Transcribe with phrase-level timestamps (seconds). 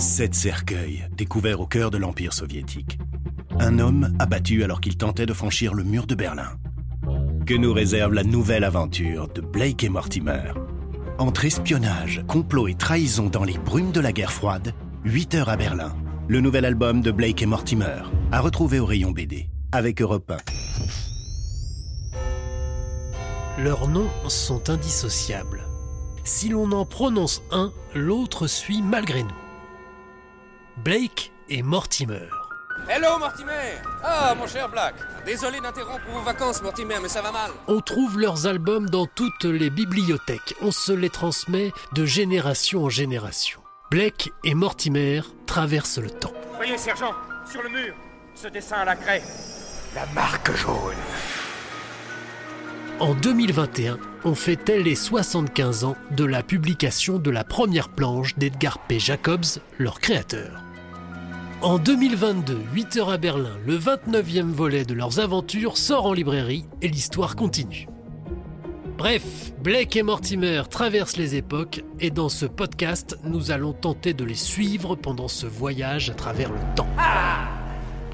[0.00, 2.98] Sept cercueils découverts au cœur de l'Empire soviétique.
[3.58, 6.56] Un homme abattu alors qu'il tentait de franchir le mur de Berlin.
[7.44, 10.54] Que nous réserve la nouvelle aventure de Blake et Mortimer
[11.18, 14.72] Entre espionnage, complot et trahison dans les brumes de la guerre froide,
[15.04, 15.94] 8 heures à Berlin.
[16.28, 18.00] Le nouvel album de Blake et Mortimer,
[18.32, 20.32] à retrouver au rayon BD, avec Europe
[23.58, 23.62] 1.
[23.62, 25.60] Leurs noms sont indissociables.
[26.24, 29.49] Si l'on en prononce un, l'autre suit malgré nous.
[30.84, 32.28] Blake et Mortimer.
[32.88, 34.94] Hello Mortimer Ah mon cher Black
[35.26, 37.50] Désolé d'interrompre vos vacances Mortimer, mais ça va mal.
[37.68, 40.54] On trouve leurs albums dans toutes les bibliothèques.
[40.62, 43.60] On se les transmet de génération en génération.
[43.90, 46.32] Blake et Mortimer traversent le temps.
[46.56, 47.12] Voyez, sergent,
[47.44, 47.94] sur le mur,
[48.34, 49.22] ce dessin à la craie.
[49.94, 50.94] La marque jaune.
[53.00, 58.78] En 2021, on fêtait les 75 ans de la publication de la première planche d'Edgar
[58.78, 58.98] P.
[58.98, 59.44] Jacobs,
[59.78, 60.62] leur créateur.
[61.62, 66.64] En 2022, 8 heures à Berlin, le 29e volet de leurs aventures sort en librairie
[66.80, 67.86] et l'histoire continue.
[68.96, 74.24] Bref, Blake et Mortimer traversent les époques et dans ce podcast, nous allons tenter de
[74.24, 76.88] les suivre pendant ce voyage à travers le temps.
[76.96, 77.48] Ah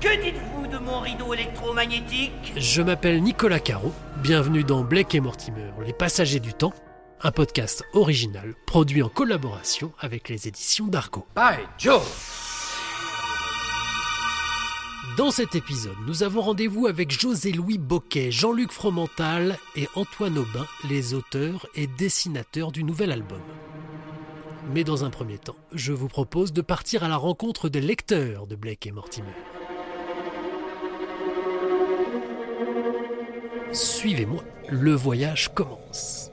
[0.01, 2.53] Que dites-vous de mon rideau électromagnétique?
[2.57, 3.93] Je m'appelle Nicolas Caro,
[4.25, 6.75] bienvenue dans Blake et Mortimer, les passagers du temps,
[7.23, 11.27] un podcast original produit en collaboration avec les éditions d'Arco.
[11.37, 12.03] By Joe
[15.17, 21.15] Dans cet épisode, nous avons rendez-vous avec José-Louis Boquet, Jean-Luc Fromental et Antoine Aubin, les
[21.15, 23.41] auteurs et dessinateurs du nouvel album.
[24.75, 28.47] Mais dans un premier temps, je vous propose de partir à la rencontre des lecteurs
[28.47, 29.33] de Blake et Mortimer.
[33.73, 36.31] Suivez-moi, le voyage commence.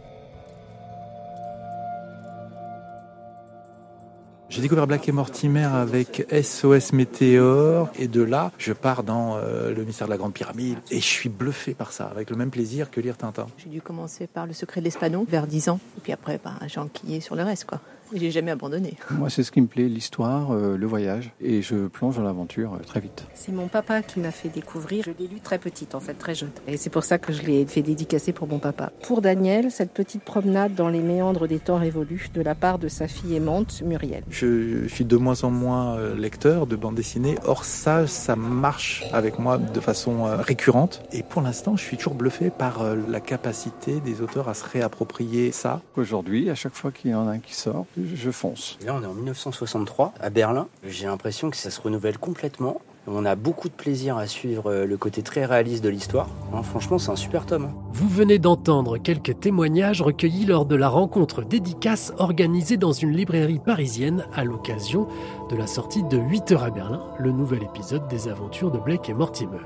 [4.54, 9.74] J'ai découvert Black et Mortimer avec SOS Météor et de là, je pars dans euh,
[9.74, 12.52] le mystère de la Grande Pyramide et je suis bluffé par ça, avec le même
[12.52, 13.48] plaisir que lire Tintin.
[13.58, 16.54] J'ai dû commencer par le secret de l'espadon vers 10 ans et puis après, bah,
[16.68, 17.80] j'ai enquillé sur le reste, quoi.
[18.14, 18.94] J'ai jamais abandonné.
[19.12, 22.74] Moi, c'est ce qui me plaît, l'histoire, euh, le voyage, et je plonge dans l'aventure
[22.74, 23.26] euh, très vite.
[23.34, 25.04] C'est mon papa qui m'a fait découvrir.
[25.06, 26.52] Je l'ai lu très petite, en fait, très jeune.
[26.68, 28.92] Et c'est pour ça que je l'ai fait dédicacer pour mon papa.
[29.04, 32.88] Pour Daniel, cette petite promenade dans les méandres des temps révolus de la part de
[32.88, 34.24] sa fille aimante, Muriel.
[34.30, 37.36] Je suis de moins en moins euh, lecteur de bande dessinée.
[37.46, 41.02] Or, ça, ça marche avec moi de façon récurrente.
[41.12, 45.52] Et pour l'instant, je suis toujours bluffé par la capacité des auteurs à se réapproprier
[45.52, 45.82] ça.
[45.98, 48.78] Aujourd'hui, à chaque fois qu'il y en a un qui sort, je fonce.
[48.86, 50.68] Là, on est en 1963 à Berlin.
[50.86, 52.82] J'ai l'impression que ça se renouvelle complètement.
[53.06, 56.30] On a beaucoup de plaisir à suivre le côté très réaliste de l'histoire.
[56.64, 57.70] franchement, c'est un super tome.
[57.92, 63.60] Vous venez d'entendre quelques témoignages recueillis lors de la rencontre dédicace organisée dans une librairie
[63.60, 65.08] parisienne à l'occasion
[65.50, 69.10] de la sortie de 8 heures à Berlin, le nouvel épisode des aventures de Blake
[69.10, 69.58] et Mortimer.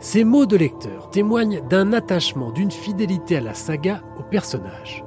[0.00, 5.05] Ces mots de lecteur témoignent d'un attachement, d'une fidélité à la saga, au personnage.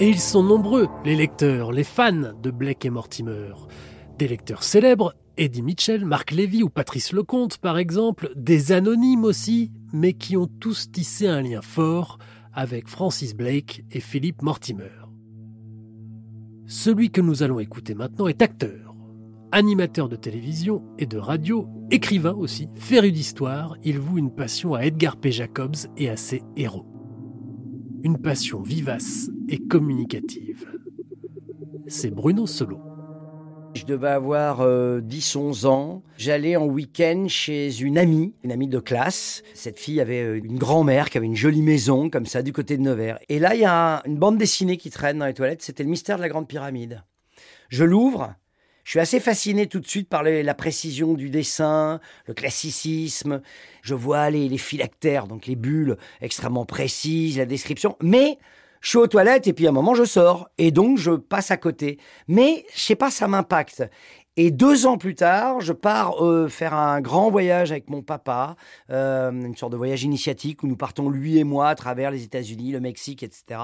[0.00, 3.52] Et ils sont nombreux, les lecteurs, les fans de Blake et Mortimer.
[4.18, 9.70] Des lecteurs célèbres, Eddie Mitchell, Marc Lévy ou Patrice Lecomte par exemple, des anonymes aussi,
[9.92, 12.18] mais qui ont tous tissé un lien fort
[12.52, 14.90] avec Francis Blake et Philippe Mortimer.
[16.66, 18.96] Celui que nous allons écouter maintenant est acteur,
[19.52, 24.80] animateur de télévision et de radio, écrivain aussi, féru d'histoire, il voue une passion à
[24.80, 25.30] Edgar P.
[25.30, 26.93] Jacobs et à ses héros
[28.04, 30.66] une passion vivace et communicative.
[31.86, 32.78] C'est Bruno Solo.
[33.72, 36.02] Je devais avoir 10-11 euh, ans.
[36.18, 39.42] J'allais en week-end chez une amie, une amie de classe.
[39.54, 42.76] Cette fille avait euh, une grand-mère qui avait une jolie maison, comme ça, du côté
[42.76, 43.18] de Nevers.
[43.30, 45.62] Et là, il y a une bande dessinée qui traîne dans les toilettes.
[45.62, 47.02] C'était le mystère de la Grande Pyramide.
[47.70, 48.34] Je l'ouvre.
[48.84, 53.40] Je suis assez fasciné tout de suite par la précision du dessin, le classicisme.
[53.82, 57.96] Je vois les, les phylactères, donc les bulles extrêmement précises, la description.
[58.02, 58.38] Mais
[58.84, 61.50] je suis aux toilettes et puis à un moment je sors et donc je passe
[61.50, 61.98] à côté.
[62.28, 63.82] Mais je sais pas, ça m'impacte.
[64.36, 68.56] Et deux ans plus tard, je pars euh, faire un grand voyage avec mon papa,
[68.90, 72.24] euh, une sorte de voyage initiatique où nous partons lui et moi à travers les
[72.24, 73.60] États-Unis, le Mexique, etc.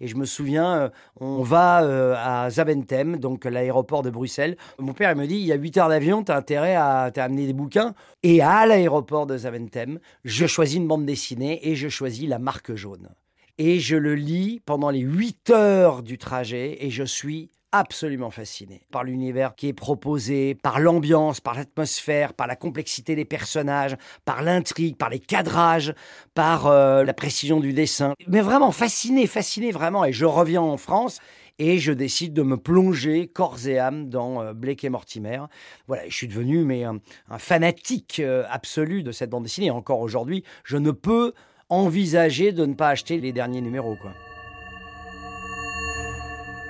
[0.00, 0.88] Et je me souviens, euh,
[1.20, 1.76] on va
[2.16, 4.56] à Zaventem, donc l'aéroport de Bruxelles.
[4.78, 7.46] Mon père il me dit, il y a 8 heures d'avion, t'as intérêt à t'amener
[7.46, 7.94] des bouquins.
[8.22, 12.74] Et à l'aéroport de Zaventem, je choisis une bande dessinée et je choisis la marque
[12.74, 13.10] jaune.
[13.58, 18.82] Et je le lis pendant les 8 heures du trajet et je suis absolument fasciné
[18.92, 24.42] par l'univers qui est proposé, par l'ambiance, par l'atmosphère, par la complexité des personnages, par
[24.42, 25.94] l'intrigue, par les cadrages,
[26.34, 28.14] par euh, la précision du dessin.
[28.28, 30.04] Mais vraiment fasciné, fasciné vraiment.
[30.04, 31.20] Et je reviens en France
[31.58, 35.40] et je décide de me plonger corps et âme dans euh, Blake et Mortimer.
[35.86, 37.00] Voilà, je suis devenu mais un,
[37.38, 39.66] fanatique euh, absolu de cette bande dessinée.
[39.66, 41.34] Et encore aujourd'hui, je ne peux
[41.74, 44.12] envisager de ne pas acheter les derniers numéros, quoi.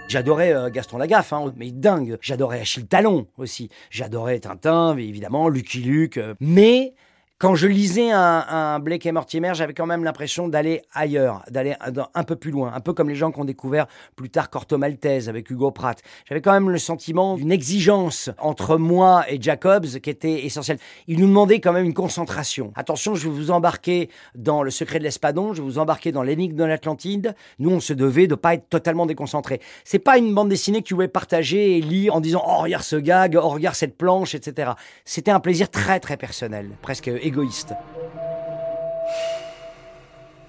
[0.09, 2.19] J'adorais euh, Gaston Lagaffe, hein, mais dingue.
[2.21, 3.69] J'adorais Achille Talon aussi.
[3.91, 6.19] J'adorais Tintin, évidemment, Lucky Luke.
[6.19, 6.95] euh, mais
[7.39, 11.75] quand je lisais un, Blake et Mortimer, j'avais quand même l'impression d'aller ailleurs, d'aller
[12.15, 12.73] un, peu plus loin.
[12.73, 16.01] Un peu comme les gens qui ont découvert plus tard Corto Maltese avec Hugo Pratt.
[16.29, 20.79] J'avais quand même le sentiment d'une exigence entre moi et Jacobs qui était essentielle.
[21.09, 22.73] Il nous demandait quand même une concentration.
[22.77, 26.23] Attention, je vais vous embarquer dans Le secret de l'Espadon, je vais vous embarquer dans
[26.23, 27.35] L'énigme de l'Atlantide.
[27.59, 29.61] Nous, on se devait de pas être totalement déconcentré.
[29.85, 32.85] C'est pas une bande dessinée que tu pouvais partager et lire en disant oh regarde
[32.85, 34.71] ce gag, oh regarde cette planche, etc.
[35.05, 37.75] C'était un plaisir très très personnel, presque égoïste.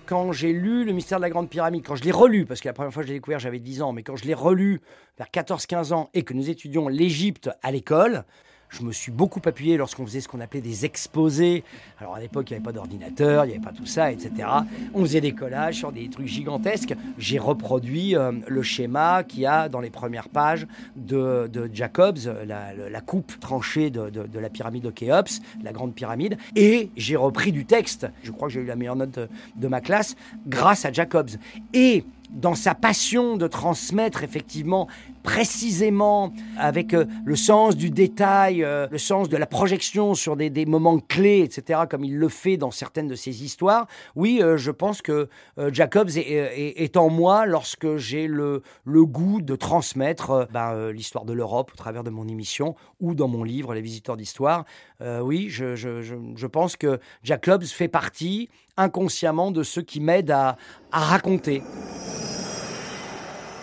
[0.05, 2.67] Quand j'ai lu Le mystère de la Grande Pyramide, quand je l'ai relu, parce que
[2.67, 4.81] la première fois que je l'ai découvert j'avais 10 ans, mais quand je l'ai relu
[5.17, 8.23] vers 14-15 ans et que nous étudions l'Égypte à l'école,
[8.69, 11.63] je me suis beaucoup appuyé lorsqu'on faisait ce qu'on appelait des exposés.
[11.99, 14.47] Alors à l'époque, il n'y avait pas d'ordinateur, il n'y avait pas tout ça, etc.
[14.93, 16.93] On faisait des collages sur des trucs gigantesques.
[17.17, 22.17] J'ai reproduit euh, le schéma qu'il y a dans les premières pages de, de Jacobs,
[22.45, 26.37] la, coupe tranchée de, de- la pyramide de Khéops, la grande pyramide.
[26.55, 28.07] Et j'ai repris du texte.
[28.23, 29.19] Je crois que j'ai eu la meilleure note
[29.55, 30.15] de ma classe
[30.47, 31.29] grâce à Jacobs.
[31.73, 34.87] Et dans sa passion de transmettre effectivement
[35.25, 40.65] précisément avec euh, le sens du détail, euh, le sens de la projection sur des,
[40.65, 44.71] moments clés, etc., comme il le fait dans certaines de ses histoires, oui, euh, je
[44.71, 45.27] pense que
[45.71, 51.77] Jacobs est, en moi lorsque j'ai le, goût de transmettre ben, l'histoire de l'Europe au
[51.77, 54.65] travers de mon émission ou dans mon livre Les Visiteurs d'Histoire.
[55.01, 60.57] Euh, oui, je, pense que Jacobs fait partie inconsciemment de ceux qui m'aident à,
[60.91, 61.61] à raconter.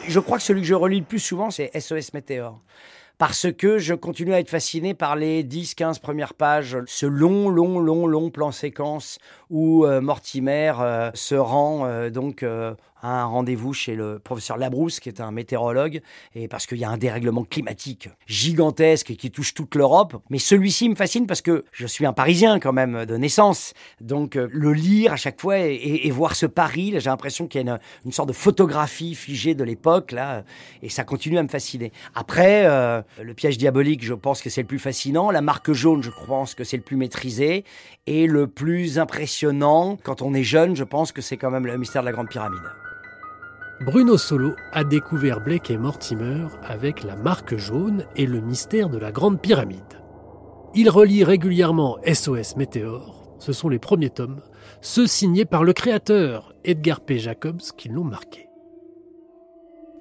[0.06, 2.60] Je crois que celui que je relis le plus souvent, c'est SOS Météore.
[3.18, 7.78] Parce que je continue à être fasciné par les 10-15 premières pages, ce long, long,
[7.78, 9.18] long, long plan séquence
[9.50, 15.00] où euh, Mortimer euh, se rend euh, donc à un rendez-vous chez le professeur Labrousse,
[15.00, 16.00] qui est un météorologue,
[16.36, 20.22] et parce qu'il y a un dérèglement climatique gigantesque qui touche toute l'Europe.
[20.30, 24.36] Mais celui-ci me fascine parce que je suis un Parisien quand même de naissance, donc
[24.36, 27.80] le lire à chaque fois et, voir ce Paris, j'ai l'impression qu'il y a une,
[28.04, 30.44] une sorte de photographie figée de l'époque là,
[30.80, 31.90] et ça continue à me fasciner.
[32.14, 35.30] Après, euh, le piège diabolique, je pense que c'est le plus fascinant.
[35.30, 37.64] La marque jaune, je pense que c'est le plus maîtrisé
[38.06, 39.98] et le plus impressionnant.
[40.02, 42.28] Quand on est jeune, je pense que c'est quand même le mystère de la Grande
[42.28, 42.60] Pyramide.
[43.80, 48.98] Bruno Solo a découvert Blake et Mortimer avec la marque jaune et le mystère de
[48.98, 50.00] la Grande Pyramide.
[50.74, 54.40] Il relie régulièrement SOS Météore, ce sont les premiers tomes,
[54.80, 57.18] ceux signés par le créateur Edgar P.
[57.18, 58.51] Jacobs qui l'ont marqué.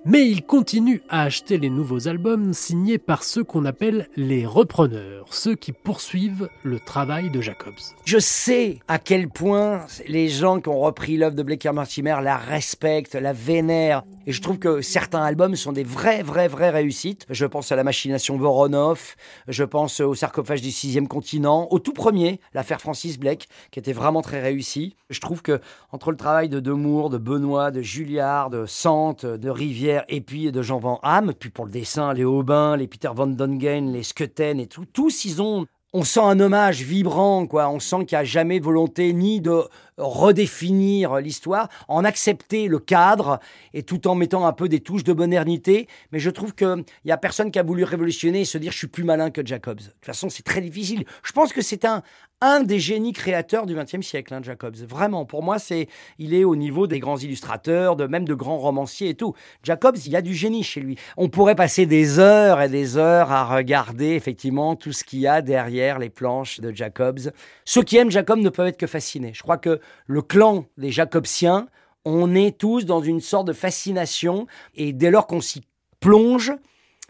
[0.03, 5.27] Mais il continue à acheter les nouveaux albums signés par ceux qu'on appelle les repreneurs,
[5.29, 7.75] ceux qui poursuivent le travail de Jacobs.
[8.05, 12.17] Je sais à quel point les gens qui ont repris l'œuvre de Blake et Mortimer
[12.23, 14.03] la respectent, la vénèrent.
[14.25, 17.27] Et je trouve que certains albums sont des vrais, vrais, vraies réussites.
[17.29, 19.15] Je pense à La Machination Voronov,
[19.47, 23.93] je pense au Sarcophage du sixième continent, au tout premier, l'affaire Francis Blake, qui était
[23.93, 24.95] vraiment très réussi.
[25.11, 25.61] Je trouve que
[25.91, 30.51] entre le travail de Demour, de Benoît, de Julliard, de Sante, de Rivière et puis
[30.51, 34.03] de Jean Van Hamme, puis pour le dessin, les Aubin, les Peter Van Dongen, les
[34.03, 37.69] Skuten et tout, tous ils ont on sent un hommage vibrant, quoi.
[37.69, 39.63] On sent qu'il n'y a jamais volonté ni de
[39.97, 43.39] redéfinir l'histoire, en accepter le cadre
[43.73, 45.87] et tout en mettant un peu des touches de modernité.
[46.11, 48.77] Mais je trouve qu'il n'y a personne qui a voulu révolutionner et se dire je
[48.77, 49.79] suis plus malin que Jacobs.
[49.79, 51.03] De toute façon, c'est très difficile.
[51.23, 52.03] Je pense que c'est un,
[52.41, 54.75] un des génies créateurs du XXe siècle, hein, Jacobs.
[54.75, 58.57] Vraiment, pour moi, c'est, il est au niveau des grands illustrateurs, de même de grands
[58.57, 59.35] romanciers et tout.
[59.63, 60.97] Jacobs, il y a du génie chez lui.
[61.17, 65.27] On pourrait passer des heures et des heures à regarder effectivement tout ce qu'il y
[65.27, 67.31] a derrière les planches de Jacobs.
[67.63, 69.33] Ceux qui aiment Jacob ne peuvent être que fascinés.
[69.35, 71.67] Je crois que le clan des Jacobsiens,
[72.05, 75.61] on est tous dans une sorte de fascination et dès lors qu'on s'y
[75.99, 76.51] plonge,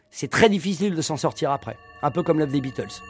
[0.09, 1.77] c'est très difficile de s'en sortir après.
[2.03, 3.01] Un peu comme l'œuvre des Beatles.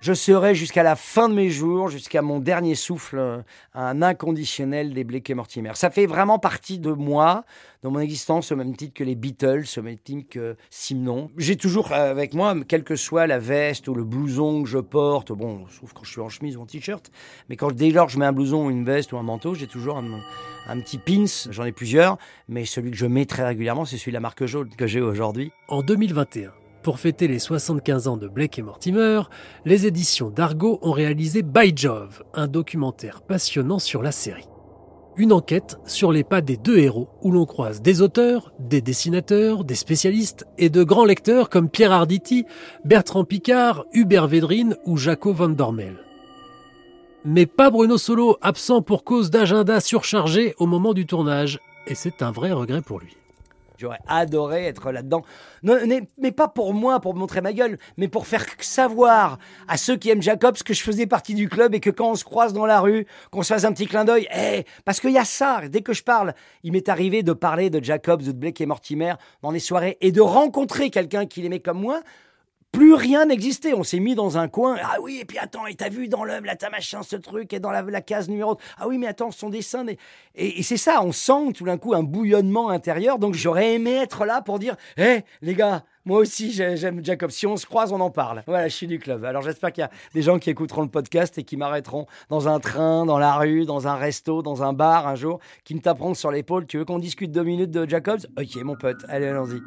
[0.00, 3.42] Je serai jusqu'à la fin de mes jours, jusqu'à mon dernier souffle,
[3.74, 5.72] un inconditionnel des Blake et Mortimer.
[5.74, 7.44] Ça fait vraiment partie de moi,
[7.82, 11.32] dans mon existence, au même titre que les Beatles, au même titre que Simon.
[11.36, 14.78] J'ai toujours euh, avec moi, quelle que soit la veste ou le blouson que je
[14.78, 17.10] porte, bon, sauf quand je suis en chemise ou en t-shirt,
[17.48, 19.66] mais quand dès lors je mets un blouson ou une veste ou un manteau, j'ai
[19.66, 20.20] toujours un,
[20.68, 24.12] un petit pins, j'en ai plusieurs, mais celui que je mets très régulièrement, c'est celui
[24.12, 25.50] de la marque jaune que j'ai aujourd'hui.
[25.66, 26.52] En 2021,
[26.82, 29.22] pour fêter les 75 ans de Blake et Mortimer,
[29.64, 34.48] les éditions d'Argo ont réalisé By Jove, un documentaire passionnant sur la série.
[35.16, 39.64] Une enquête sur les pas des deux héros où l'on croise des auteurs, des dessinateurs,
[39.64, 42.46] des spécialistes et de grands lecteurs comme Pierre Arditi,
[42.84, 45.96] Bertrand Picard, Hubert Védrine ou Jaco van Dormel.
[47.24, 51.58] Mais pas Bruno Solo, absent pour cause d'agenda surchargé au moment du tournage,
[51.88, 53.16] et c'est un vrai regret pour lui.
[53.78, 55.22] J'aurais adoré être là-dedans.
[55.62, 60.10] mais pas pour moi, pour montrer ma gueule, mais pour faire savoir à ceux qui
[60.10, 62.66] aiment Jacobs que je faisais partie du club et que quand on se croise dans
[62.66, 64.26] la rue, qu'on se fasse un petit clin d'œil.
[64.36, 67.70] Eh, parce qu'il y a ça, dès que je parle, il m'est arrivé de parler
[67.70, 71.60] de Jacobs, de Blake et Mortimer dans des soirées et de rencontrer quelqu'un qui l'aimait
[71.60, 72.00] comme moi
[72.72, 73.74] plus rien n'existait.
[73.74, 74.76] On s'est mis dans un coin.
[74.82, 77.52] Ah oui, et puis attends, et t'as vu dans l'œuvre, là, t'as machin, ce truc,
[77.52, 78.58] et dans la, case numéro.
[78.78, 79.84] Ah oui, mais attends, son dessin.
[80.34, 83.18] Et, c'est ça, on sent tout d'un coup un bouillonnement intérieur.
[83.18, 87.30] Donc j'aurais aimé être là pour dire Hé, les gars, moi aussi j'aime Jacob.
[87.30, 88.42] Si on se croise, on en parle.
[88.46, 89.24] Voilà, je suis du club.
[89.24, 92.48] Alors j'espère qu'il y a des gens qui écouteront le podcast et qui m'arrêteront dans
[92.48, 95.80] un train, dans la rue, dans un resto, dans un bar un jour, qui me
[95.80, 96.66] taperont sur l'épaule.
[96.66, 98.26] Tu veux qu'on discute deux minutes de Jacobs?
[98.38, 99.60] Ok, mon pote, allez, allons-y.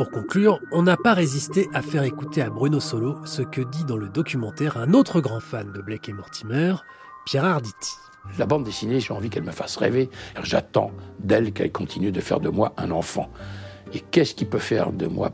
[0.00, 3.84] Pour conclure, on n'a pas résisté à faire écouter à Bruno Solo ce que dit
[3.84, 6.72] dans le documentaire un autre grand fan de Blake et Mortimer,
[7.26, 7.96] Pierre Arditi.
[8.38, 10.08] La bande dessinée, j'ai envie qu'elle me fasse rêver.
[10.42, 13.30] J'attends d'elle qu'elle continue de faire de moi un enfant.
[13.92, 15.32] Et qu'est-ce qui peut faire de moi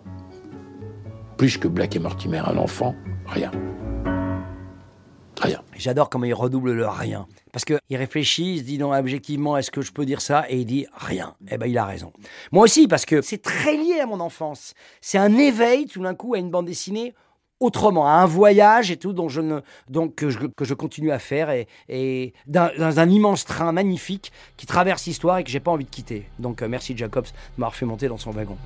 [1.36, 2.96] plus que Blake et Mortimer un enfant?
[3.28, 3.52] Rien.
[5.40, 5.62] Rien.
[5.76, 7.26] J'adore comment il redouble le rien.
[7.52, 10.44] Parce qu'il réfléchit, il se dit non, objectivement, est-ce que je peux dire ça?
[10.48, 11.34] Et il dit rien.
[11.50, 12.12] Eh ben, il a raison.
[12.52, 14.74] Moi aussi, parce que c'est très lié à mon enfance.
[15.00, 17.14] C'est un éveil, tout d'un coup, à une bande dessinée
[17.60, 21.50] autrement, à un voyage et tout, dont je ne, donc, que, je, continue à faire,
[21.50, 25.84] et, et dans, un immense train magnifique qui traverse l'histoire et que j'ai pas envie
[25.84, 26.26] de quitter.
[26.38, 28.56] Donc euh, merci Jacobs de m'avoir fait monter dans son wagon.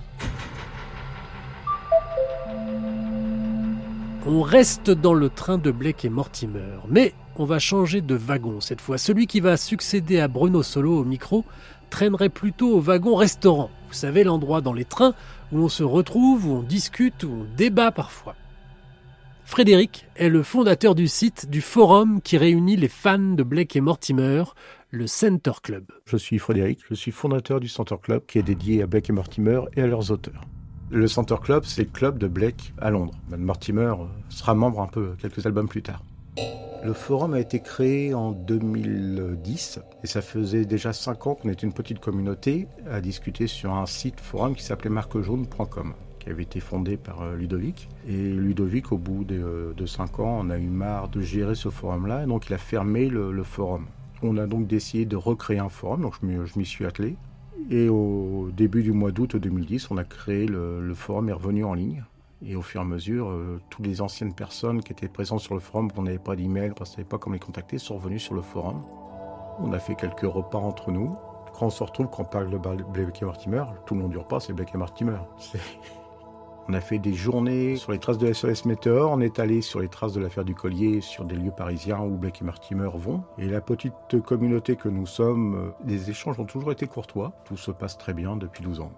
[4.32, 8.60] On reste dans le train de Blake et Mortimer, mais on va changer de wagon
[8.60, 8.96] cette fois.
[8.96, 11.44] Celui qui va succéder à Bruno Solo au micro
[11.90, 13.70] traînerait plutôt au wagon restaurant.
[13.88, 15.14] Vous savez, l'endroit dans les trains
[15.50, 18.36] où on se retrouve, où on discute, où on débat parfois.
[19.42, 23.80] Frédéric est le fondateur du site du forum qui réunit les fans de Blake et
[23.80, 24.44] Mortimer,
[24.90, 25.86] le Center Club.
[26.04, 29.12] Je suis Frédéric, je suis fondateur du Center Club qui est dédié à Blake et
[29.12, 30.42] Mortimer et à leurs auteurs.
[30.92, 33.14] Le Center Club, c'est le club de Blake à Londres.
[33.38, 33.94] Mortimer
[34.28, 36.02] sera membre un peu quelques albums plus tard.
[36.84, 41.64] Le forum a été créé en 2010 et ça faisait déjà 5 ans qu'on était
[41.64, 46.58] une petite communauté à discuter sur un site forum qui s'appelait marquejaune.com qui avait été
[46.58, 47.88] fondé par euh, Ludovic.
[48.08, 52.24] Et Ludovic, au bout de, 5 ans, on a eu marre de gérer ce forum-là,
[52.24, 53.86] et donc il a fermé le, forum.
[54.22, 57.16] On a donc décidé de recréer un forum, donc je m'y suis attelé.
[57.68, 61.74] Et au début du mois d'août 2010, on a créé le, forum est revenu en
[61.74, 62.04] ligne.
[62.44, 65.54] Et au fur et à mesure, euh, toutes les anciennes personnes qui étaient présentes sur
[65.54, 68.18] le forum, qu'on n'avait pas d'email, qu'on ne savait pas comment les contacter, sont revenues
[68.18, 68.82] sur le forum.
[69.58, 71.16] On a fait quelques repas entre nous.
[71.52, 74.18] Quand on se retrouve, quand on parle de Blake et Mortimer, tout le monde du
[74.18, 75.18] repas, c'est Blake et Mortimer.
[76.70, 79.80] On a fait des journées sur les traces de SOS Météor, on est allé sur
[79.80, 83.24] les traces de l'affaire du collier, sur des lieux parisiens où Blake et Mortimer vont.
[83.38, 87.32] Et la petite communauté que nous sommes, euh, les échanges ont toujours été courtois.
[87.44, 88.92] Tout se passe très bien depuis 12 ans.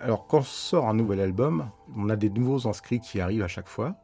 [0.00, 3.68] Alors quand sort un nouvel album, on a des nouveaux inscrits qui arrivent à chaque
[3.68, 3.96] fois.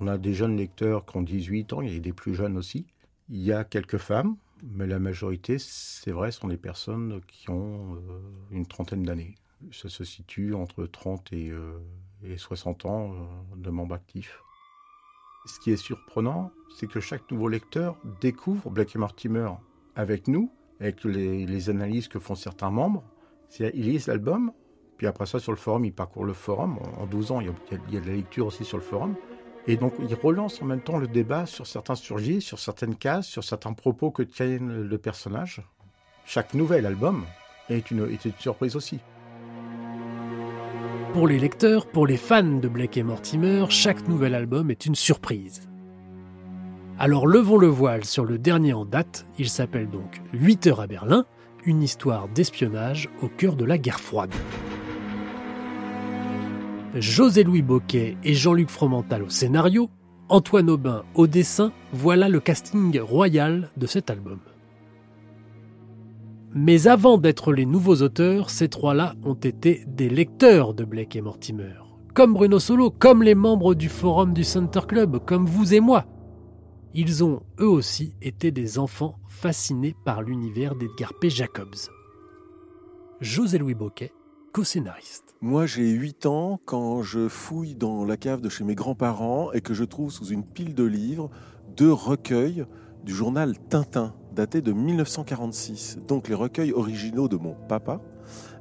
[0.00, 2.56] On a des jeunes lecteurs qui ont 18 ans, il y a des plus jeunes
[2.56, 2.86] aussi.
[3.28, 7.96] Il y a quelques femmes, mais la majorité, c'est vrai, sont des personnes qui ont
[7.96, 8.18] euh,
[8.50, 9.34] une trentaine d'années.
[9.70, 11.52] Ça se situe entre 30 et,
[12.36, 14.42] 60 euh, ans euh, de membres actifs.
[15.46, 19.50] Ce qui est surprenant, c'est que chaque nouveau lecteur découvre Black et Mortimer
[19.96, 23.04] avec nous, avec les, les analyses que font certains membres.
[23.58, 24.52] Ils lisent l'album,
[25.02, 26.78] puis après ça, sur le forum, il parcourt le forum.
[26.96, 29.16] En 12 ans, il y, a, de la lecture aussi sur le forum.
[29.66, 33.26] Et donc, il relance en même temps le débat sur certains surgis, sur certaines cases,
[33.26, 35.60] sur certains propos que tient le personnage.
[36.24, 37.24] Chaque nouvel album
[37.68, 39.00] est une surprise aussi.
[41.12, 44.94] Pour les lecteurs, pour les fans de Blake et Mortimer, chaque nouvel album est une
[44.94, 45.68] surprise.
[46.98, 50.86] Alors levons le voile sur le dernier en date, il s'appelle donc 8 heures à
[50.86, 51.26] Berlin,
[51.66, 54.32] une histoire d'espionnage au cœur de la guerre froide.
[56.94, 59.90] José-Louis Boquet et Jean-Luc Fromental au scénario,
[60.30, 64.38] Antoine Aubin au dessin, voilà le casting royal de cet album.
[66.54, 71.22] Mais avant d'être les nouveaux auteurs, ces trois-là ont été des lecteurs de Blake et
[71.22, 71.74] Mortimer.
[72.14, 76.04] Comme Bruno Solo, comme les membres du forum du Center Club, comme vous et moi.
[76.92, 81.30] Ils ont eux aussi été des enfants fascinés par l'univers d'Edgar P.
[81.30, 81.88] Jacobs.
[83.20, 84.12] José-Louis Boquet
[84.52, 85.34] co-scénariste.
[85.40, 89.62] Moi, j'ai 8 ans quand je fouille dans la cave de chez mes grands-parents et
[89.62, 91.30] que je trouve sous une pile de livres
[91.74, 92.66] deux recueils
[93.02, 94.14] du journal Tintin.
[94.32, 98.00] Datait de 1946, donc les recueils originaux de mon papa,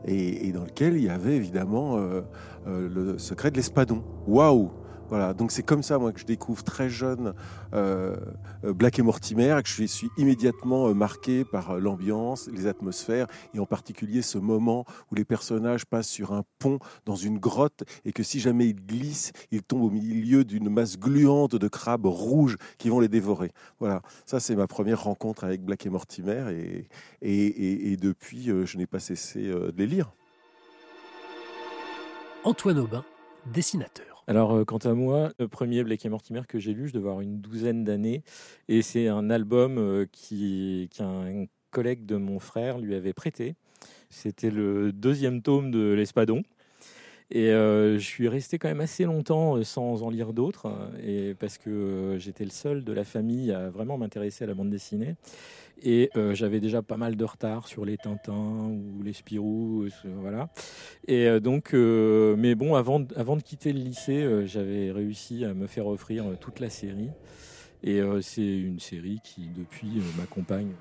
[0.05, 2.21] et, dans lequel il y avait évidemment euh,
[2.67, 4.03] euh, le secret de l'espadon.
[4.27, 4.71] Waouh
[5.11, 7.33] voilà, donc c'est comme ça moi que je découvre très jeune
[7.73, 8.15] euh,
[8.63, 13.27] euh, Black et Mortimer et que je suis immédiatement euh, marqué par l'ambiance, les atmosphères
[13.53, 17.83] et en particulier ce moment où les personnages passent sur un pont dans une grotte
[18.05, 22.05] et que si jamais ils glissent, ils tombent au milieu d'une masse gluante de crabes
[22.05, 23.51] rouges qui vont les dévorer.
[23.79, 26.87] Voilà, ça c'est ma première rencontre avec Black et Mortimer et,
[27.21, 30.13] et, et depuis je n'ai pas cessé de les lire.
[32.45, 33.03] Antoine Aubin,
[33.53, 34.10] dessinateur.
[34.27, 37.09] Alors, euh, quant à moi, le premier Blake et Mortimer que j'ai lu, je devais
[37.09, 38.23] avoir une douzaine d'années.
[38.67, 40.05] Et c'est un album euh,
[40.89, 43.55] qu'un collègue de mon frère lui avait prêté.
[44.09, 46.43] C'était le deuxième tome de L'Espadon.
[47.33, 50.67] Et euh, je suis resté quand même assez longtemps sans en lire d'autres,
[51.01, 54.69] et parce que j'étais le seul de la famille à vraiment m'intéresser à la bande
[54.69, 55.15] dessinée.
[55.83, 60.49] Et euh, j'avais déjà pas mal de retard sur les Tintins ou les Spirou, voilà.
[61.07, 65.67] Et euh, donc, euh, mais bon, avant de quitter le lycée, j'avais réussi à me
[65.67, 67.09] faire offrir toute la série.
[67.83, 70.73] Et c'est une série qui, depuis, m'accompagne.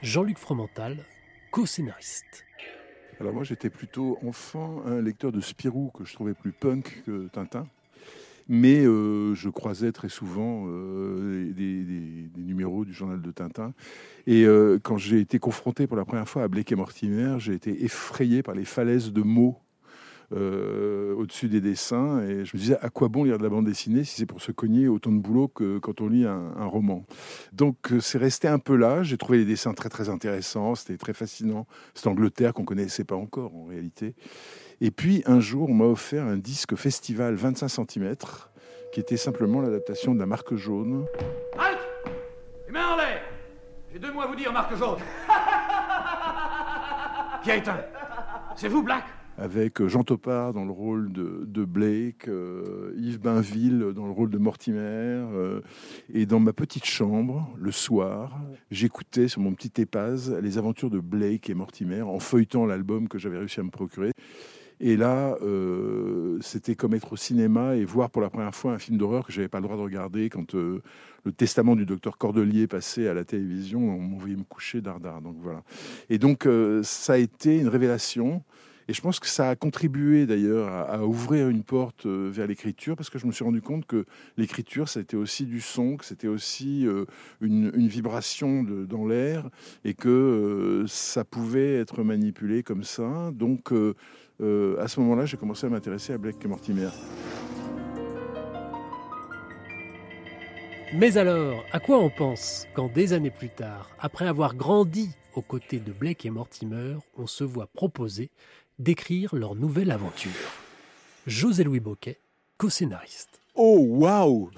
[0.00, 1.04] Jean-Luc Fromental,
[1.50, 2.44] co-scénariste.
[3.20, 7.28] Alors moi j'étais plutôt enfant un lecteur de Spirou que je trouvais plus punk que
[7.28, 7.66] Tintin.
[8.48, 13.74] Mais euh, je croisais très souvent euh, des, numéros du journal de Tintin.
[14.26, 17.52] Et euh, quand j'ai été confronté pour la première fois à Blake et Mortimer, j'ai
[17.52, 19.60] été effrayé par les falaises de mots
[20.32, 22.20] au-dessus des dessins.
[22.22, 24.40] Et je me disais, à quoi bon lire de la bande dessinée si c'est pour
[24.40, 27.04] se cogner autant de boulot que quand on lit un, roman?
[27.52, 29.02] Donc c'est resté un peu là.
[29.02, 30.74] J'ai trouvé les dessins très très intéressants.
[30.74, 31.66] C'était très fascinant.
[31.94, 34.14] Cette Angleterre qu'on connaissait pas encore en réalité.
[34.80, 38.14] Et puis un jour, on m'a offert un disque festival 25 cm
[38.92, 41.06] qui était simplement l'adaptation de la marque jaune.
[41.58, 41.78] Halt
[42.66, 43.22] Les mains en l'air
[43.92, 44.98] J'ai deux mots à vous dire, marque jaune.
[47.42, 47.80] qui a éteint
[48.56, 49.04] C'est vous, Black?
[49.40, 54.36] Avec Jean Topard dans le rôle de, Blake, euh, Yves Bainville dans le rôle de
[54.36, 54.78] Mortimer.
[54.78, 55.62] Euh,
[56.12, 58.38] et dans ma petite chambre, le soir,
[58.70, 63.18] j'écoutais sur mon petit épaz les aventures de Blake et Mortimer en feuilletant l'album que
[63.18, 64.12] j'avais réussi à me procurer.
[64.82, 68.78] Et là, euh, c'était comme être au cinéma et voir pour la première fois un
[68.78, 70.82] film d'horreur que j'avais pas le droit de regarder quand euh,
[71.24, 73.78] le testament du docteur Cordelier passait à la télévision.
[73.80, 75.20] On m'envoyait me coucher dardard.
[75.20, 75.62] Donc voilà.
[76.08, 78.42] Et donc euh, ça a été une révélation.
[78.90, 83.08] Et je pense que ça a contribué d'ailleurs à, ouvrir une porte vers l'écriture, parce
[83.08, 84.04] que je me suis rendu compte que
[84.36, 86.88] l'écriture, c'était aussi du son, que c'était aussi
[87.40, 89.48] une, une, vibration dans l'air,
[89.84, 93.30] et que ça pouvait être manipulé comme ça.
[93.32, 93.72] Donc
[94.40, 96.88] euh, à ce moment-là, j'ai commencé à m'intéresser à Blake Mortimer.
[100.94, 105.42] Mais alors, à quoi on pense quand des années plus tard, après avoir grandi aux
[105.42, 108.30] côtés de Blake et Mortimer, on se voit proposer
[108.80, 110.32] d'écrire leur nouvelle aventure
[111.26, 112.18] José Louis Boquet,
[112.56, 113.40] co-scénariste.
[113.54, 114.50] Oh, waouh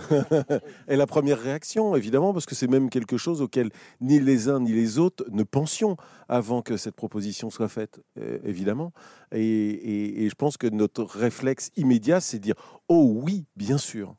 [0.88, 4.60] Et la première réaction, évidemment, parce que c'est même quelque chose auquel ni les uns
[4.60, 5.96] ni les autres ne pensions
[6.28, 8.92] avant que cette proposition soit faite, euh, évidemment.
[9.32, 12.54] Et, je pense que notre réflexe immédiat, c'est dire
[12.88, 14.14] Oh oui, bien sûr.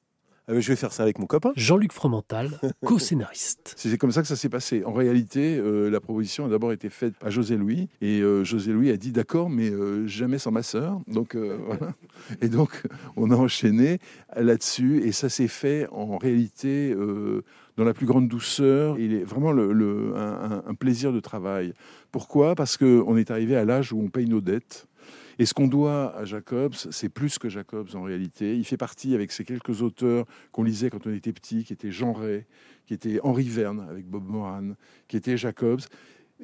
[0.49, 1.51] Euh, je vais faire ça avec mon copain.
[1.55, 3.73] Jean-Luc Fromental, co-scénariste.
[3.77, 4.83] C'est comme ça que ça s'est passé.
[4.83, 7.87] En réalité, euh, la proposition a d'abord été faite à José Louis.
[8.01, 9.71] Et euh, José Louis a dit d'accord, mais
[10.05, 10.99] jamais sans ma sœur.
[11.07, 11.93] Donc voilà.
[12.41, 12.83] Et donc,
[13.15, 13.99] on a enchaîné
[14.35, 15.01] là-dessus.
[15.03, 16.93] Et ça s'est fait en réalité
[17.77, 18.99] dans la plus grande douceur.
[18.99, 21.73] Il est vraiment le, un, un, plaisir de travail.
[22.11, 22.55] Pourquoi?
[22.55, 24.87] Parce qu'on est arrivé à l'âge où on paye nos dettes.
[25.39, 28.55] Et ce qu'on doit à Jacobs, c'est plus que Jacobs en réalité.
[28.55, 31.91] Il fait partie avec ces quelques auteurs qu'on lisait quand on était petit, qui étaient
[31.91, 32.45] Jean Ray,
[32.85, 34.73] qui était Henri Verne avec Bob Moran,
[35.07, 35.81] qui était Jacobs.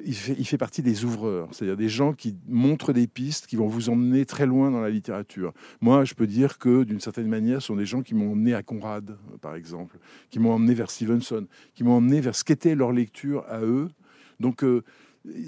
[0.02, 3.56] Il fait, il fait, partie des ouvreurs, c'est-à-dire des gens qui montrent des pistes qui
[3.56, 5.52] vont vous emmener très loin dans la littérature.
[5.82, 8.54] Moi, je peux dire que d'une certaine manière, ce sont des gens qui m'ont emmené
[8.54, 9.98] à Conrad, par exemple,
[10.30, 13.90] qui m'ont emmené vers Stevenson, qui m'ont emmené vers ce qu'était leur lecture à eux.
[14.38, 14.84] Donc, euh,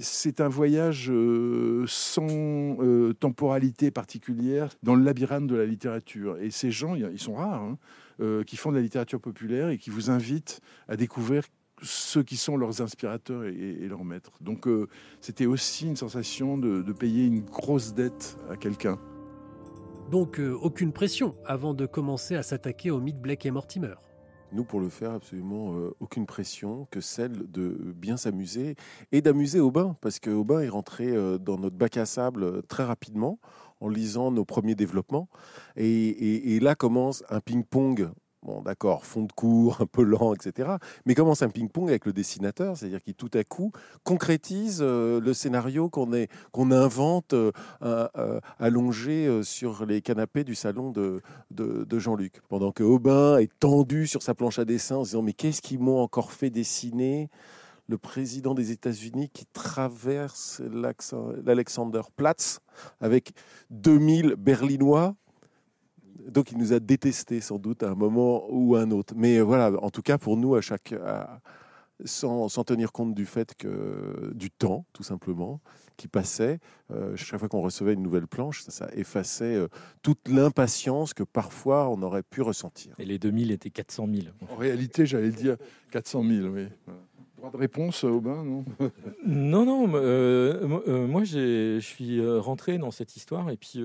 [0.00, 6.38] c'est un voyage euh, sans euh, temporalité particulière dans le labyrinthe de la littérature.
[6.38, 7.78] Et ces gens, ils sont rares, hein,
[8.20, 11.44] euh, qui font de la littérature populaire et qui vous invitent à découvrir
[11.80, 14.32] ceux qui sont leurs inspirateurs et, leurs maîtres.
[14.40, 14.68] Donc
[15.20, 19.00] c'était aussi une sensation de, de, payer une grosse dette à quelqu'un.
[20.08, 23.94] Donc aucune pression avant de commencer à s'attaquer au mythe Blake et Mortimer.
[24.52, 28.76] Nous, pour le faire, absolument euh, aucune pression que celle de bien s'amuser
[29.10, 32.62] et d'amuser Aubin, parce que Aubin est rentré euh, dans notre bac à sable euh,
[32.62, 33.38] très rapidement
[33.80, 35.28] en lisant nos premiers développements.
[35.76, 38.10] Et, là commence un ping-pong
[38.44, 40.72] Bon, d'accord, fond de cours, un peu lent, etc.
[41.06, 43.70] Mais commence un ping-pong avec le dessinateur, c'est-à-dire qu'il tout à coup
[44.02, 46.10] concrétise euh, le scénario qu'on
[46.50, 47.52] qu'on invente euh,
[47.82, 52.40] euh, allongé sur les canapés du salon de, de, Jean-Luc.
[52.48, 55.62] Pendant que Aubin est tendu sur sa planche à dessin en se disant Mais qu'est-ce
[55.62, 57.30] qu'ils m'ont encore fait dessiner?
[57.88, 60.62] Le président des États-Unis qui traverse
[61.44, 62.60] l'Alexanderplatz
[63.00, 63.32] avec
[63.70, 65.14] 2000 Berlinois
[66.28, 69.14] donc il nous a détestés sans doute à un moment ou à un autre.
[69.16, 70.94] Mais voilà, en tout cas pour nous, à chaque,
[72.04, 75.60] sans, tenir compte du fait que du temps, tout simplement,
[75.96, 76.58] qui passait,
[76.90, 79.68] euh, chaque fois qu'on recevait une nouvelle planche, ça, effaçait euh,
[80.02, 82.94] toute l'impatience que parfois on aurait pu ressentir.
[82.98, 84.26] Et les 2000 étaient 400 000.
[84.50, 85.56] En réalité, j'allais dire
[85.90, 86.66] 400 000, oui
[87.50, 88.64] de réponse, Aubin, non
[89.26, 89.92] Non, non.
[89.94, 93.82] Euh, euh, moi, je suis euh, rentré dans cette histoire et puis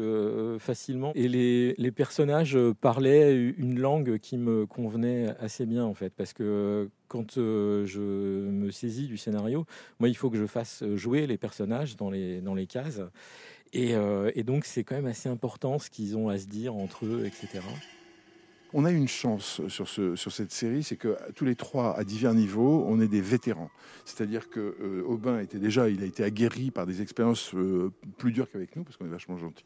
[0.59, 1.11] facilement.
[1.15, 6.89] Et les, personnages parlaient une langue qui me convenait assez bien, en fait, parce que
[7.07, 9.65] quand je me saisis du scénario,
[9.99, 13.01] moi, il faut que je fasse jouer les personnages dans les, dans les cases.
[13.73, 13.93] Et,
[14.35, 17.25] et donc, c'est quand même assez important ce qu'ils ont à se dire entre eux,
[17.25, 17.61] etc.
[18.73, 22.03] On a une chance sur, ce, sur cette série, c'est que tous les trois, à
[22.03, 23.71] divers niveaux, on est des vétérans.
[24.03, 28.31] C'est-à-dire que euh, Aubin était déjà, il a été aguerri par des expériences euh, plus
[28.31, 29.65] dures qu'avec nous, parce qu'on est vachement gentils.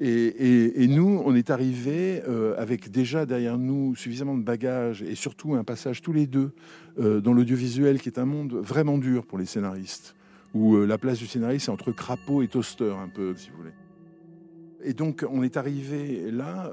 [0.00, 5.54] Et, nous, on est arrivés euh, avec déjà derrière nous suffisamment de bagages et surtout
[5.54, 6.52] un passage tous les deux
[6.96, 10.14] dans l'audiovisuel qui est un monde vraiment dur pour les scénaristes,
[10.54, 13.72] où la place du scénariste est entre crapaud et toaster un peu, si vous voulez.
[14.84, 16.72] Et donc, on est arrivé là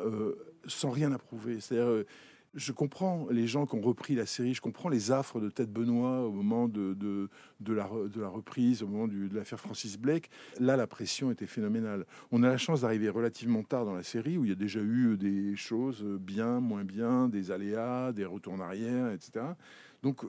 [0.68, 1.60] sans rien approuver.
[1.60, 2.06] C'est-à-dire, euh,
[2.54, 5.70] je comprends les gens qui ont repris la série, je comprends les affres de Ted
[5.72, 7.30] Benoît au moment de, de,
[7.74, 10.30] la, de la, reprise, au moment de l'affaire Francis Blake.
[10.60, 12.06] Là, la pression était phénoménale.
[12.32, 14.80] On a la chance d'arriver relativement tard dans la série, où il y a déjà
[14.80, 19.46] eu des choses bien, moins bien, des aléas, des retours en arrière, etc.
[20.02, 20.24] Donc,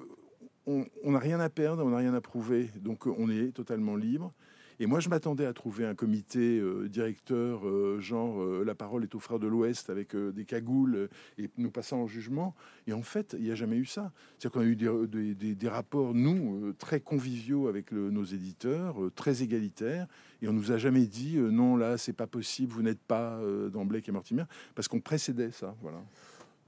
[0.66, 2.70] on n'a rien à perdre, on n'a rien à prouver.
[2.81, 4.33] Donc, on est totalement libre.
[4.78, 9.04] Et moi, je m'attendais à trouver un comité euh, directeur, euh, genre euh, la parole
[9.04, 11.08] est aux frères de l'Ouest avec des cagoules
[11.38, 12.54] et nous passant en jugement.
[12.86, 14.12] Et en fait, il n'y a jamais eu ça.
[14.38, 20.06] C'est-à-dire qu'on a eu des, rapports, nous, très conviviaux avec nos éditeurs, très égalitaires.
[20.42, 23.40] Et on nous a jamais dit non, là, c'est pas possible, vous n'êtes pas
[23.72, 25.74] dans Blake et Mortimer, parce qu'on précédait ça.
[25.80, 25.98] Voilà.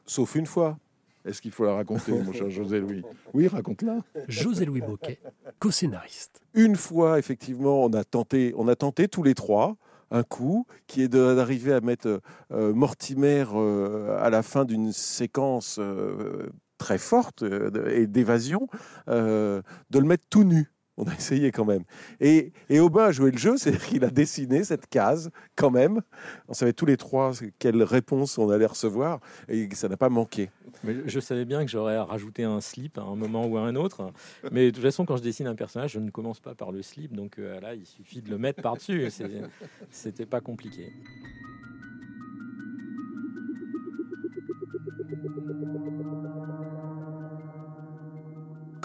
[0.06, 0.78] Sauf une fois.
[1.24, 3.02] Est-ce qu'il faut la raconter, mon cher José-Louis?
[3.34, 3.98] Oui, raconte-la.
[4.28, 5.20] José-Louis Boquet,
[5.58, 6.40] co-scénariste.
[6.54, 9.76] Une fois, effectivement, on a tenté, on a tenté tous les trois
[10.10, 12.20] un coup, qui est d'arriver à mettre
[12.52, 18.68] euh, Mortimer euh, à la fin d'une séquence euh, très forte et d'évasion,
[19.08, 20.70] de le mettre tout nu.
[20.98, 21.84] On a essayé quand même.
[22.20, 26.02] Et, Aubin a joué le jeu, c'est-à-dire qu'il a dessiné cette case quand même.
[26.48, 30.50] On savait tous les trois quelle réponse on allait recevoir et ça n'a pas manqué.
[30.82, 33.76] Mais je savais bien que j'aurais rajouté un slip à un moment ou à un
[33.76, 34.12] autre.
[34.50, 36.82] Mais de toute façon, quand je dessine un personnage, je ne commence pas par le
[36.82, 37.14] slip.
[37.14, 39.08] Donc euh, là, il suffit de le mettre par-dessus.
[39.90, 40.92] C'était pas compliqué.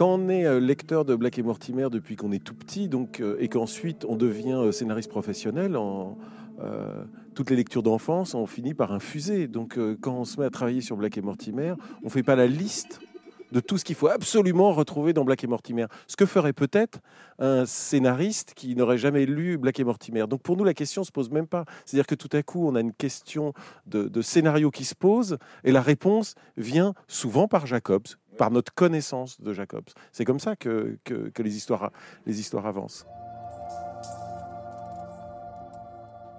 [0.03, 3.21] Quand on est euh, lecteur de Black et Mortimer depuis qu'on est tout petit, donc,
[3.21, 6.17] euh, et qu'ensuite on devient euh, scénariste professionnel, en,
[7.33, 9.47] toutes les lectures d'enfance, on finit par infuser.
[9.47, 12.35] Donc quand on se met à travailler sur Black et Mortimer, on ne fait pas
[12.35, 12.99] la liste
[13.53, 15.85] de tout ce qu'il faut absolument retrouver dans Black et Mortimer.
[16.07, 16.99] Ce que ferait peut-être
[17.39, 20.25] un scénariste qui n'aurait jamais lu Black et Mortimer.
[20.27, 21.63] Donc pour nous, la question ne se pose même pas.
[21.85, 23.53] C'est-à-dire que tout à coup, on a une question
[23.85, 28.73] de, de, scénario qui se pose et la réponse vient souvent par Jacobs, par notre
[28.73, 29.89] connaissance de Jacobs.
[30.11, 31.91] C'est comme ça que, que, les, histoires,
[32.25, 33.05] les histoires avancent.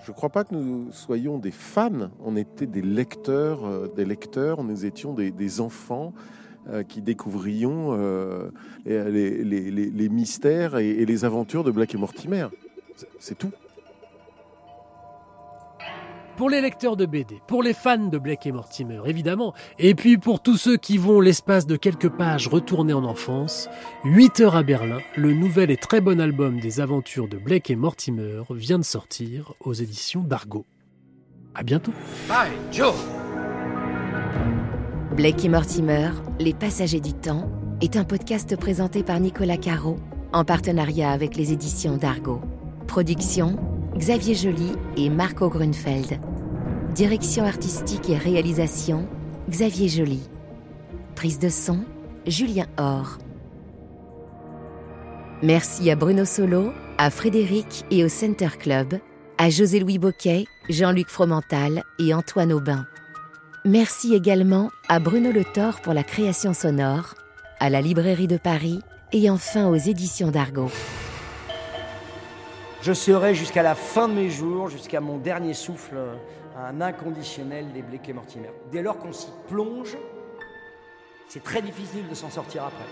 [0.05, 4.05] Je ne crois pas que nous soyons des fans, on était des lecteurs, euh, des
[4.05, 6.13] lecteurs, nous étions des, des enfants
[6.69, 8.51] euh, qui découvrions euh,
[8.85, 12.49] les, les, les, mystères et, et les aventures de Black et Mortimer.
[13.19, 13.51] C'est tout.
[16.37, 20.19] Pour les lecteurs de BD, pour les fans de Blake et Mortimer, évidemment, et puis
[20.19, 23.69] pour tous ceux qui vont l'espace de quelques pages retourner en enfance,
[24.05, 27.77] 8 heures à Berlin, le nouvel et très bon album des aventures de Blake et
[27.77, 30.67] Mortimer vient de sortir aux éditions d'Argo.
[31.55, 31.93] À bientôt.
[32.29, 32.95] Bye, Joe.
[35.15, 37.49] Blake et Mortimer, Les Passagers du Temps,
[37.81, 39.99] est un podcast présenté par Nicolas Caro
[40.33, 42.41] en partenariat avec les éditions d'Argo.
[42.89, 43.57] Production
[43.97, 46.19] Xavier Joly et Marco Grunfeld.
[46.97, 49.09] Direction artistique et réalisation,
[49.49, 50.21] Xavier Joly.
[51.15, 51.85] Prise de son,
[52.27, 53.19] Julien Or.
[55.43, 58.95] Merci à Bruno Solo, à Frédéric et au Center Club,
[59.39, 62.87] à José-Louis Boquet, Jean-Luc Fromental et Antoine Aubin.
[63.65, 67.15] Merci également à Bruno Le Thor pour la création sonore,
[67.61, 68.81] à la Librairie de Paris
[69.13, 70.69] et enfin aux éditions d'Argo.
[72.85, 75.97] Je serai jusqu'à la fin de mes jours, jusqu'à mon dernier souffle,
[76.55, 78.51] un inconditionnel des Blake et Mortimer.
[78.71, 79.97] Dès lors qu'on s'y plonge,
[81.27, 82.85] c'est très difficile de s'en sortir après.